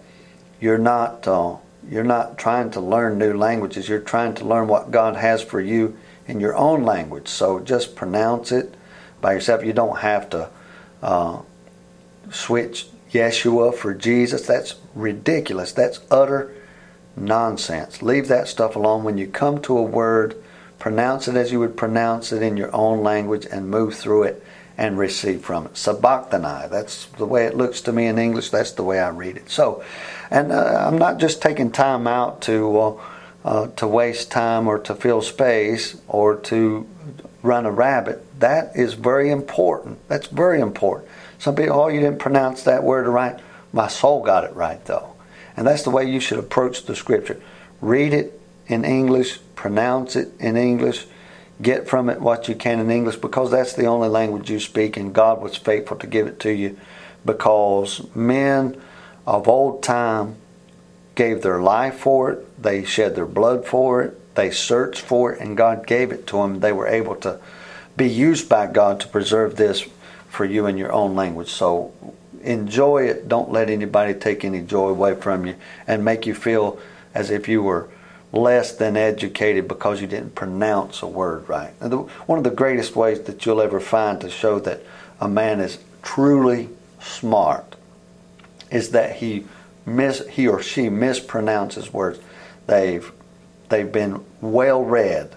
[0.59, 1.27] you're not.
[1.27, 1.57] Uh,
[1.89, 3.89] you're not trying to learn new languages.
[3.89, 7.27] You're trying to learn what God has for you in your own language.
[7.27, 8.75] So just pronounce it
[9.21, 9.65] by yourself.
[9.65, 10.49] You don't have to
[11.01, 11.41] uh,
[12.31, 14.45] switch Yeshua for Jesus.
[14.45, 15.71] That's ridiculous.
[15.71, 16.53] That's utter
[17.15, 18.01] nonsense.
[18.01, 19.03] Leave that stuff alone.
[19.03, 20.35] When you come to a word,
[20.77, 24.43] pronounce it as you would pronounce it in your own language and move through it
[24.77, 25.75] and receive from it.
[25.75, 26.69] Sabachthani.
[26.69, 28.49] That's the way it looks to me in English.
[28.49, 29.49] That's the way I read it.
[29.49, 29.83] So
[30.31, 33.01] and uh, I'm not just taking time out to uh,
[33.43, 36.87] uh, to waste time or to fill space or to
[37.41, 38.23] run a rabbit.
[38.39, 39.97] That is very important.
[40.07, 41.09] That's very important.
[41.39, 43.39] Some people, oh, you didn't pronounce that word right.
[43.73, 45.15] My soul got it right though,
[45.55, 47.41] and that's the way you should approach the scripture.
[47.81, 51.05] Read it in English, pronounce it in English,
[51.61, 54.97] get from it what you can in English because that's the only language you speak,
[54.97, 56.77] and God was faithful to give it to you
[57.25, 58.79] because men
[59.25, 60.35] of old time
[61.15, 65.41] gave their life for it, they shed their blood for it, they searched for it,
[65.41, 66.61] and God gave it to them.
[66.61, 67.39] They were able to
[67.97, 69.85] be used by God to preserve this
[70.29, 71.49] for you in your own language.
[71.49, 71.93] So
[72.41, 73.27] enjoy it.
[73.27, 75.55] Don't let anybody take any joy away from you
[75.87, 76.79] and make you feel
[77.13, 77.89] as if you were
[78.31, 81.77] less than educated because you didn't pronounce a word right.
[81.79, 84.81] The, one of the greatest ways that you'll ever find to show that
[85.19, 86.69] a man is truly
[87.01, 87.75] smart
[88.71, 89.45] is that he
[89.85, 92.19] mis, he or she mispronounces words.
[92.67, 93.11] They've
[93.69, 95.35] they've been well read,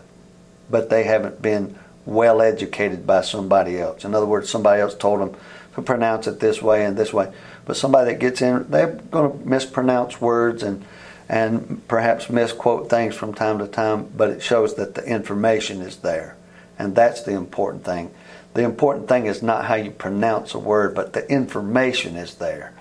[0.71, 4.05] but they haven't been well educated by somebody else.
[4.05, 5.37] In other words, somebody else told them
[5.75, 7.33] to pronounce it this way and this way.
[7.65, 10.85] But somebody that gets in, they're going to mispronounce words and
[11.29, 15.97] and perhaps misquote things from time to time, but it shows that the information is
[15.99, 16.37] there.
[16.79, 18.11] And that's the important thing.
[18.53, 22.75] The important thing is not how you pronounce a word, but the information is there.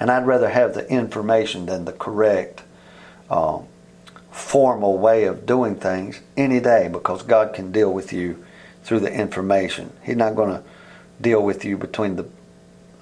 [0.00, 2.62] And I'd rather have the information than the correct
[3.28, 3.58] uh,
[4.30, 8.42] formal way of doing things any day because God can deal with you
[8.88, 9.92] through the information.
[10.02, 10.62] He's not going to
[11.20, 12.26] deal with you between the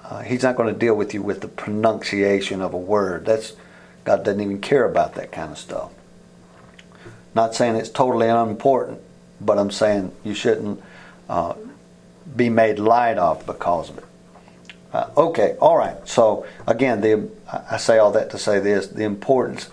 [0.03, 3.25] uh, he's not going to deal with you with the pronunciation of a word.
[3.25, 3.53] That's
[4.03, 5.91] God doesn't even care about that kind of stuff.
[7.33, 8.99] Not saying it's totally unimportant,
[9.39, 10.83] but I'm saying you shouldn't
[11.29, 11.53] uh,
[12.35, 14.05] be made light of because of it.
[14.91, 16.05] Uh, okay, all right.
[16.05, 17.29] So again, the
[17.71, 19.69] I say all that to say this: the importance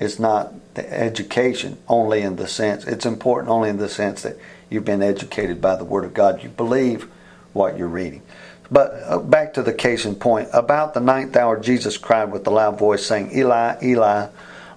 [0.00, 4.36] is not the education only in the sense it's important only in the sense that
[4.72, 6.42] you've been educated by the Word of God.
[6.42, 7.08] You believe
[7.52, 8.22] what you're reading.
[8.70, 10.48] But uh, back to the case in point.
[10.52, 14.28] About the ninth hour, Jesus cried with a loud voice, saying, Eli, Eli,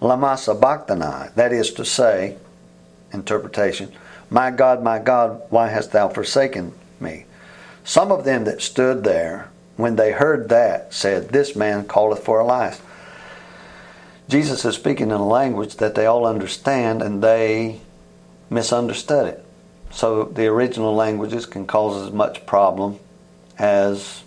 [0.01, 1.29] lama sabachthani.
[1.35, 2.35] That is to say,
[3.13, 3.93] interpretation,
[4.29, 7.25] My God, my God, why hast thou forsaken me?
[7.85, 12.39] Some of them that stood there, when they heard that, said, This man calleth for
[12.39, 12.81] Elias.
[14.27, 17.79] Jesus is speaking in a language that they all understand, and they
[18.49, 19.44] misunderstood it.
[19.91, 22.99] So the original languages can cause as much problem
[23.57, 24.23] as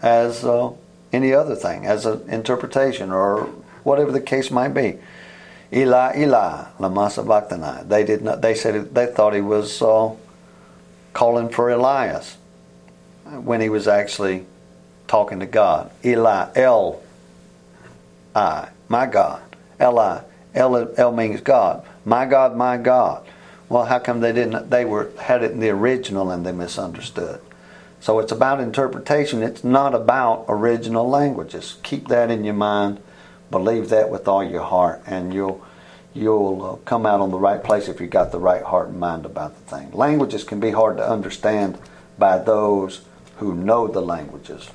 [0.00, 0.72] as uh,
[1.12, 3.44] any other thing, as an interpretation or
[3.84, 4.98] whatever the case might be.
[5.72, 7.88] Eli, Eli, lama sabachthani.
[7.88, 8.42] They did not.
[8.42, 10.14] They said they thought he was uh,
[11.12, 12.36] calling for Elias
[13.24, 14.44] when he was actually
[15.06, 15.90] talking to God.
[16.04, 17.02] Eli, El,
[18.34, 19.42] I, my God.
[19.80, 20.20] Eli,
[20.54, 21.86] El, El means God.
[22.04, 23.26] My God, my God.
[23.72, 24.68] Well, how come they didn't?
[24.68, 27.40] They were had it in the original and they misunderstood.
[28.00, 29.42] So it's about interpretation.
[29.42, 31.78] It's not about original languages.
[31.82, 33.00] Keep that in your mind.
[33.50, 35.64] Believe that with all your heart, and you'll
[36.12, 39.00] you'll uh, come out on the right place if you got the right heart and
[39.00, 39.90] mind about the thing.
[39.92, 41.78] Languages can be hard to understand
[42.18, 43.00] by those
[43.38, 44.68] who know the languages.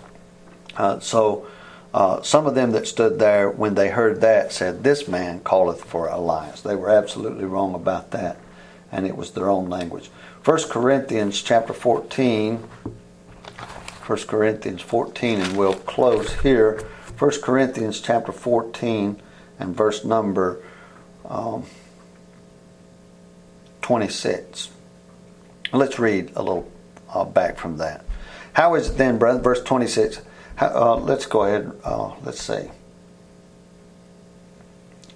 [0.75, 1.45] Uh, so
[1.93, 5.83] uh, some of them that stood there when they heard that said, "This man calleth
[5.83, 8.37] for Elias." They were absolutely wrong about that,
[8.97, 10.09] and it was their own language.
[10.41, 12.67] First Corinthians chapter fourteen
[14.07, 16.81] 1 Corinthians 14, and we'll close here.
[17.19, 19.21] 1 Corinthians chapter 14
[19.59, 20.63] and verse number
[21.25, 21.65] um,
[23.81, 24.69] 26.
[25.73, 26.71] Let's read a little
[27.13, 28.05] uh, back from that.
[28.53, 29.41] How is it then, brother?
[29.41, 30.21] Verse 26.
[30.55, 31.77] How, uh, let's go ahead.
[31.83, 32.69] Uh, let's see.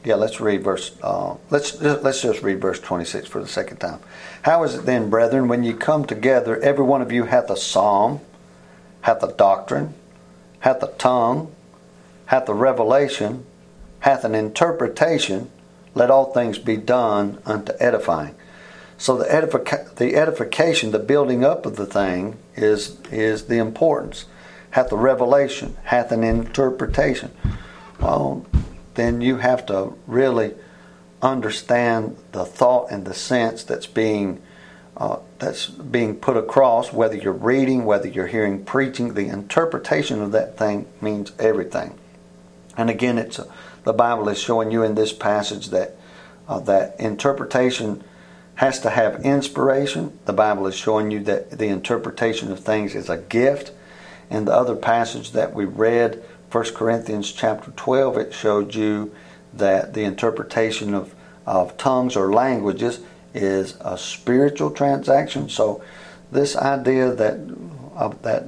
[0.03, 0.95] Yeah, let's read verse.
[1.01, 3.99] Uh, let's let's just read verse 26 for the second time.
[4.41, 7.57] How is it then, brethren, when you come together, every one of you hath a
[7.57, 8.19] psalm,
[9.01, 9.93] hath a doctrine,
[10.61, 11.51] hath a tongue,
[12.25, 13.45] hath a revelation,
[13.99, 15.51] hath an interpretation,
[15.93, 18.35] let all things be done unto edifying.
[18.97, 24.25] So the, edific- the edification, the building up of the thing is, is the importance.
[24.71, 27.31] Hath a revelation, hath an interpretation.
[27.99, 28.45] Well,
[29.01, 30.53] then you have to really
[31.21, 34.41] understand the thought and the sense that's being
[34.97, 40.31] uh, that's being put across, whether you're reading, whether you're hearing preaching, the interpretation of
[40.31, 41.97] that thing means everything.
[42.77, 43.51] And again, it's uh,
[43.83, 45.95] the Bible is showing you in this passage that
[46.47, 48.03] uh, that interpretation
[48.55, 50.19] has to have inspiration.
[50.25, 53.71] The Bible is showing you that the interpretation of things is a gift.
[54.29, 59.13] In the other passage that we read, 1 Corinthians chapter 12, it showed you
[59.53, 62.99] that the interpretation of, of tongues or languages
[63.33, 65.47] is a spiritual transaction.
[65.49, 65.83] So,
[66.31, 67.39] this idea that
[67.95, 68.45] uh, that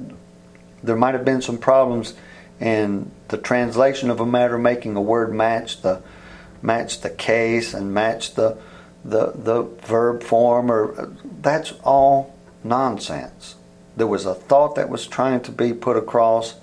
[0.82, 2.14] there might have been some problems
[2.60, 6.02] in the translation of a matter, making a word match the
[6.62, 8.56] match the case and match the
[9.04, 13.56] the the verb form, or that's all nonsense.
[13.96, 16.54] There was a thought that was trying to be put across,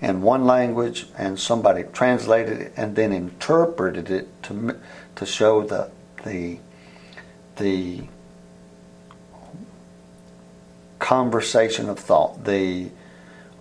[0.00, 4.76] in one language and somebody translated it and then interpreted it to
[5.16, 5.90] to show the
[6.24, 6.58] the
[7.56, 8.04] the
[10.98, 12.90] conversation of thought, the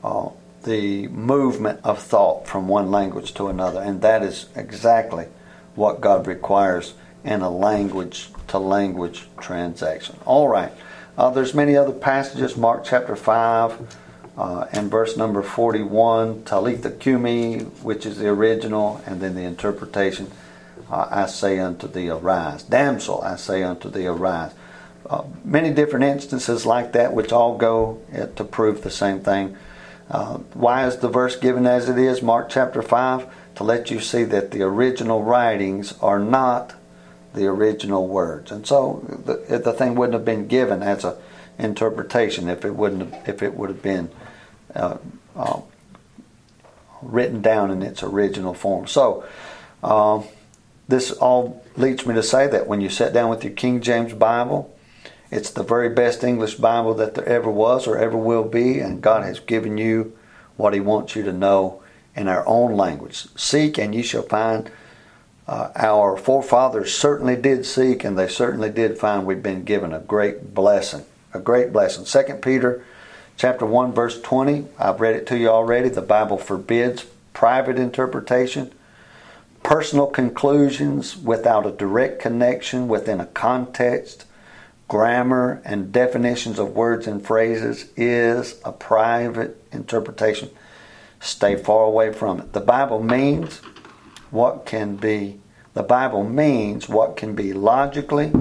[0.03, 0.29] uh,
[0.63, 5.27] the movement of thought from one language to another, and that is exactly
[5.75, 10.17] what God requires in a language to language transaction.
[10.25, 10.71] All right.
[11.17, 12.55] Uh, there's many other passages.
[12.57, 13.95] Mark chapter five
[14.37, 16.43] uh, and verse number forty-one.
[16.43, 20.31] Talitha cumi, which is the original, and then the interpretation.
[20.89, 22.63] Uh, I say unto thee, arise.
[22.63, 24.53] Damsel, I say unto thee, arise.
[25.09, 28.01] Uh, many different instances like that, which all go
[28.35, 29.57] to prove the same thing.
[30.09, 33.27] Uh, why is the verse given as it is, Mark chapter 5?
[33.55, 36.75] To let you see that the original writings are not
[37.33, 38.51] the original words.
[38.51, 41.15] And so the, the thing wouldn't have been given as an
[41.57, 44.09] interpretation if it wouldn't have, if it would have been
[44.77, 44.97] uh,
[45.35, 45.61] uh,
[47.01, 48.87] written down in its original form.
[48.87, 49.25] So
[49.83, 50.23] uh,
[50.87, 54.13] this all leads me to say that when you sit down with your King James
[54.13, 54.73] Bible,
[55.29, 59.01] it's the very best English Bible that there ever was or ever will be, and
[59.01, 60.17] God has given you
[60.55, 61.81] what He wants you to know
[62.15, 63.27] in our own language.
[63.35, 64.71] Seek and you shall find.
[65.47, 69.99] Uh, our forefathers certainly did seek, and they certainly did find we've been given a
[69.99, 71.05] great blessing.
[71.33, 72.05] A great blessing.
[72.05, 72.83] Second Peter
[73.37, 78.71] chapter 1 verse 20 i've read it to you already the bible forbids private interpretation
[79.63, 84.25] personal conclusions without a direct connection within a context
[84.87, 90.49] grammar and definitions of words and phrases is a private interpretation.
[91.19, 92.53] Stay far away from it.
[92.53, 93.57] The Bible means
[94.31, 95.39] what can be
[95.73, 98.33] the Bible means what can be logically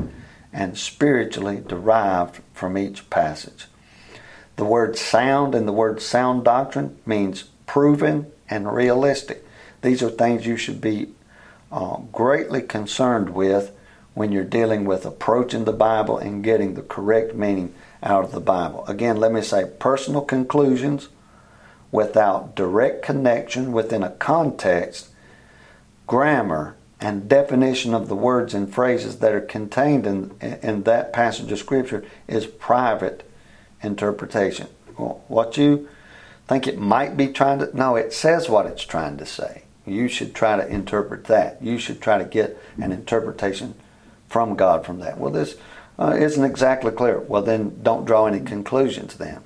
[0.54, 3.66] and spiritually derived from each passage.
[4.56, 9.44] The word sound and the word sound doctrine means proven and realistic.
[9.82, 11.12] These are things you should be
[11.70, 13.72] uh, greatly concerned with
[14.14, 18.40] when you're dealing with approaching the Bible and getting the correct meaning out of the
[18.40, 18.86] Bible.
[18.86, 21.08] Again, let me say personal conclusions
[21.92, 25.10] without direct connection within a context,
[26.06, 31.52] grammar, and definition of the words and phrases that are contained in, in that passage
[31.52, 33.25] of Scripture is private
[33.82, 34.68] interpretation.
[34.98, 35.88] Well, What you
[36.46, 39.62] think it might be trying to, no, it says what it's trying to say.
[39.84, 41.62] You should try to interpret that.
[41.62, 43.74] You should try to get an interpretation
[44.28, 45.18] from God from that.
[45.18, 45.56] Well, this
[45.98, 47.20] uh, isn't exactly clear.
[47.20, 49.42] Well, then don't draw any conclusions then.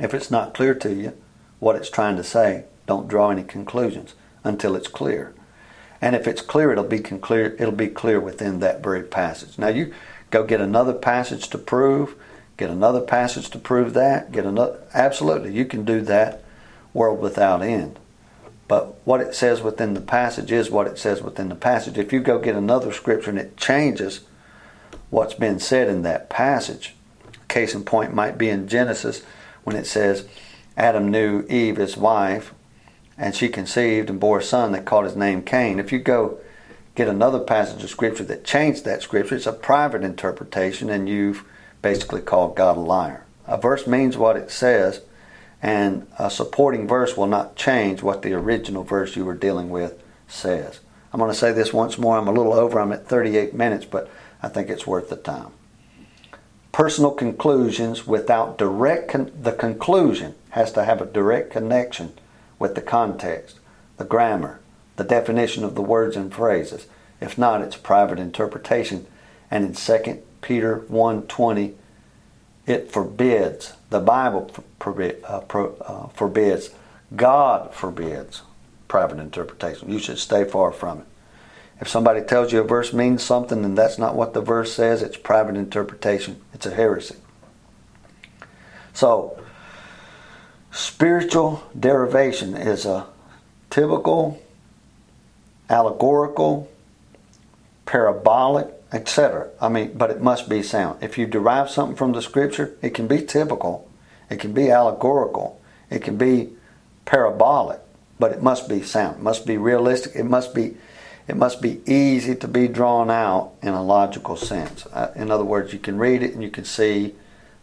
[0.00, 1.12] If it's not clear to you
[1.60, 5.34] what it's trying to say, don't draw any conclusions until it's clear.
[6.00, 7.54] And if it's clear, it'll be clear.
[7.58, 9.56] It'll be clear within that very passage.
[9.58, 9.94] Now you
[10.30, 12.16] go get another passage to prove,
[12.62, 14.78] get another passage to prove that, get another.
[14.94, 16.44] Absolutely, you can do that.
[16.94, 17.98] World without end.
[18.68, 21.98] But what it says within the passage is what it says within the passage.
[21.98, 24.20] If you go get another scripture and it changes
[25.10, 26.94] what's been said in that passage,
[27.48, 29.24] case in point might be in Genesis
[29.64, 30.28] when it says
[30.76, 32.54] Adam knew Eve, his wife,
[33.18, 35.80] and she conceived and bore a son that called his name Cain.
[35.80, 36.38] If you go
[36.94, 41.44] get another passage of scripture that changed that scripture, it's a private interpretation, and you've
[41.82, 43.26] basically called God a liar.
[43.46, 45.02] A verse means what it says
[45.62, 50.02] and a supporting verse will not change what the original verse you were dealing with
[50.26, 50.80] says.
[51.12, 52.18] I'm going to say this once more.
[52.18, 52.80] I'm a little over.
[52.80, 54.10] I'm at 38 minutes, but
[54.42, 55.52] I think it's worth the time.
[56.72, 62.14] Personal conclusions without direct con- the conclusion has to have a direct connection
[62.58, 63.60] with the context,
[63.98, 64.58] the grammar,
[64.96, 66.86] the definition of the words and phrases.
[67.20, 69.06] If not, it's private interpretation.
[69.50, 71.74] And in 2 Peter 1:20,
[72.66, 74.50] it forbids the Bible
[74.84, 76.70] uh, uh, forbids,
[77.14, 78.42] God forbids
[78.88, 79.90] private interpretation.
[79.90, 81.04] You should stay far from it.
[81.80, 85.02] If somebody tells you a verse means something and that's not what the verse says,
[85.02, 86.40] it's private interpretation.
[86.54, 87.16] It's a heresy.
[88.92, 89.42] So,
[90.70, 93.06] spiritual derivation is a
[93.70, 94.40] typical,
[95.70, 96.70] allegorical,
[97.86, 99.50] parabolic, etc.
[99.60, 101.02] I mean, but it must be sound.
[101.02, 103.88] If you derive something from the scripture, it can be typical,
[104.28, 106.50] it can be allegorical, it can be
[107.04, 107.80] parabolic,
[108.18, 109.16] but it must be sound.
[109.16, 110.14] It must be realistic.
[110.14, 110.76] It must be
[111.28, 114.86] it must be easy to be drawn out in a logical sense.
[114.86, 117.14] Uh, in other words, you can read it and you can see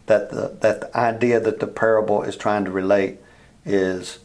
[0.06, 3.20] that the that the idea that the parable is trying to relate
[3.66, 4.20] is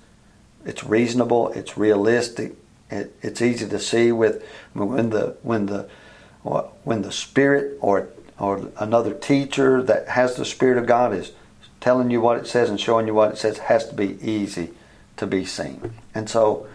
[0.64, 2.54] it's reasonable, it's realistic,
[2.90, 4.42] it, it's easy to see with
[4.72, 5.88] when the when the
[6.44, 11.32] when the Spirit or or another teacher that has the Spirit of God is
[11.80, 14.70] telling you what it says and showing you what it says has to be easy
[15.16, 15.94] to be seen.
[16.14, 16.66] And so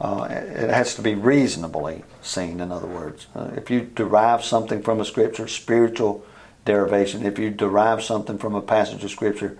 [0.00, 3.28] uh, it has to be reasonably seen, in other words.
[3.34, 6.24] Uh, if you derive something from a scripture, spiritual
[6.64, 9.56] derivation, if you derive something from a passage of scripture,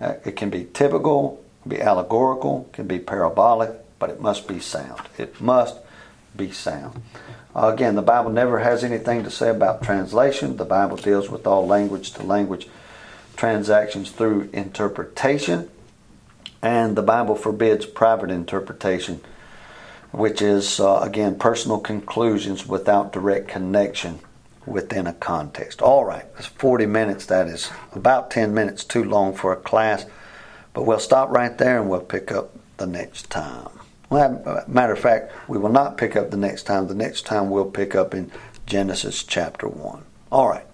[0.00, 5.00] uh, it can be typical, be allegorical, can be parabolic, but it must be sound.
[5.18, 5.78] It must
[6.36, 7.02] be sound.
[7.54, 10.56] Uh, again, the Bible never has anything to say about translation.
[10.56, 12.68] The Bible deals with all language to language
[13.36, 15.70] transactions through interpretation,
[16.62, 19.20] and the Bible forbids private interpretation
[20.14, 24.20] which is, uh, again, personal conclusions without direct connection
[24.64, 25.82] within a context.
[25.82, 27.26] All right, it's 40 minutes.
[27.26, 30.06] That is about 10 minutes too long for a class,
[30.72, 33.68] but we'll stop right there and we'll pick up the next time.
[34.14, 36.86] Matter of fact, we will not pick up the next time.
[36.86, 38.30] The next time we'll pick up in
[38.66, 40.04] Genesis chapter 1.
[40.32, 40.66] All right.